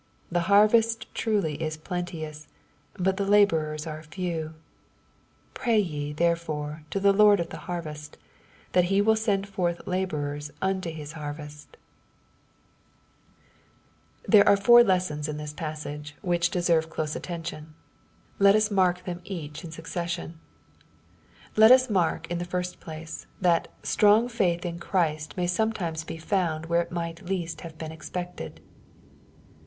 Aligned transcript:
The 0.31 0.39
harvest 0.49 1.13
truly 1.13 1.61
is 1.61 1.77
plenteous, 1.77 2.47
but 2.95 3.17
the 3.17 3.23
laborers 3.23 3.85
are 3.85 4.01
few; 4.01 4.55
88 5.51 5.53
Pray 5.53 5.77
ye 5.79 6.11
therefore 6.11 6.83
the 6.89 6.99
Xiord 7.13 7.39
of 7.39 7.49
the 7.49 7.59
harvest, 7.69 8.17
that 8.71 8.85
he 8.85 8.99
will 8.99 9.15
send 9.15 9.45
fortli 9.45 9.85
laborers 9.85 10.49
into 10.59 10.89
his 10.89 11.11
harvest. 11.11 11.77
MATTHEW, 14.25 14.25
CHAP. 14.25 14.27
IX. 14.27 14.33
91 14.39 14.43
Thebe 14.45 14.47
are 14.51 14.65
four 14.65 14.83
lessons 14.83 15.27
in 15.27 15.37
this 15.37 15.53
passage, 15.53 16.15
which 16.23 16.49
deserve 16.49 16.89
close 16.89 17.15
attention. 17.15 17.75
Let 18.39 18.55
us 18.55 18.71
mark 18.71 19.03
them 19.05 19.21
each 19.23 19.63
in 19.63 19.69
succession. 19.71 20.39
Let 21.55 21.69
us 21.69 21.91
mark, 21.91 22.25
in 22.31 22.39
the 22.39 22.45
first 22.45 22.79
place, 22.79 23.27
that 23.39 23.67
strong 23.83 24.27
faith 24.27 24.65
in 24.65 24.79
Christ 24.79 25.37
may 25.37 25.45
sometimes 25.45 26.03
he 26.09 26.17
found 26.17 26.65
where 26.65 26.81
it 26.81 26.91
might 26.91 27.27
least 27.27 27.61
have 27.61 27.77
been 27.77 27.91
expected. 27.91 28.61